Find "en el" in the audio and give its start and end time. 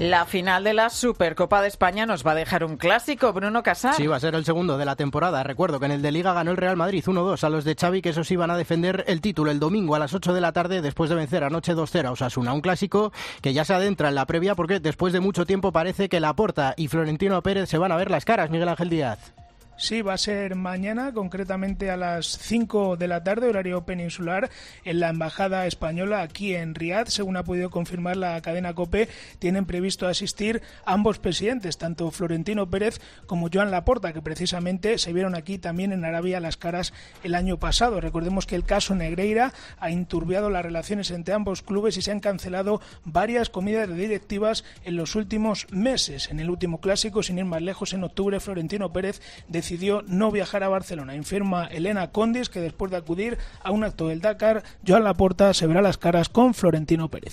5.84-6.00, 46.30-46.50